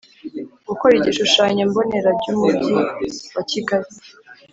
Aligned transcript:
Gukora 0.67 0.93
igishushanyo 0.99 1.63
mbonera 1.69 2.09
jyumugi 2.21 2.73
wakigali 3.35 3.89